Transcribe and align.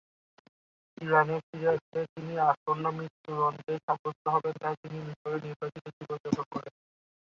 ইরানে 0.97 1.35
ফিরে 1.45 1.67
আসলে 1.73 2.01
তিনি 2.13 2.33
আসন্ন 2.47 2.85
মৃত্যুদণ্ডে 2.97 3.73
সাব্যস্ত 3.85 4.23
হবেন; 4.33 4.53
তাই 4.61 4.75
তিনি 4.81 4.97
মিশরে 5.07 5.37
নির্বাসিত 5.45 5.85
জীবন 5.97 6.17
যাপন 6.23 6.45
করেন। 6.53 6.73